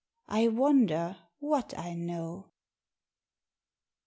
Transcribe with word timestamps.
I 0.29 0.47
wonder 0.47 1.17
what 1.37 1.77
I 1.77 1.93
know. 1.93 2.49